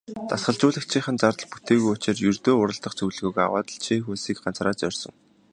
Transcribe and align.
Дасгалжуулагчийнх 0.29 1.07
нь 1.11 1.21
зардал 1.21 1.47
бүтээгүй 1.51 1.91
учир 1.95 2.15
ердөө 2.29 2.55
уралдах 2.57 2.93
зөвлөгөөгөө 2.95 3.43
аваад 3.45 3.67
л 3.73 3.81
Чех 3.85 4.03
улсыг 4.11 4.37
ганцаараа 4.43 4.75
зорьсон. 4.79 5.13